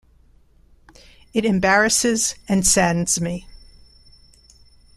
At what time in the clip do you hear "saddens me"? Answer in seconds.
2.65-3.45